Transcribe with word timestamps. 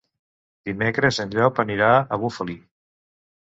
Dimecres 0.69 1.21
en 1.25 1.37
Llop 1.37 1.63
anirà 1.67 1.93
a 1.97 2.21
Bufali. 2.27 2.61